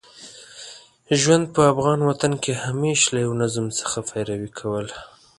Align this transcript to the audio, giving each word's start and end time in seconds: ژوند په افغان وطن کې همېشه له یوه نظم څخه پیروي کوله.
ژوند 1.21 1.45
په 1.55 1.61
افغان 1.71 1.99
وطن 2.09 2.33
کې 2.43 2.61
همېشه 2.65 3.07
له 3.13 3.19
یوه 3.25 3.35
نظم 3.41 3.65
څخه 3.79 3.97
پیروي 4.09 4.49
کوله. 4.59 4.95